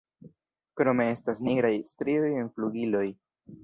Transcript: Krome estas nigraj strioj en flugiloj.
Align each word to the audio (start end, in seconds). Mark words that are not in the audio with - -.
Krome 0.81 1.05
estas 1.17 1.43
nigraj 1.51 1.73
strioj 1.93 2.35
en 2.43 2.53
flugiloj. 2.59 3.09